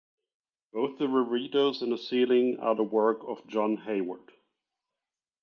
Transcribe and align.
Both 0.73 0.97
the 0.97 1.05
reredos 1.05 1.83
and 1.83 1.91
the 1.91 1.97
ceiling 1.99 2.57
are 2.59 2.73
the 2.73 2.81
work 2.81 3.19
of 3.27 3.45
John 3.45 3.77
Hayward. 3.77 4.31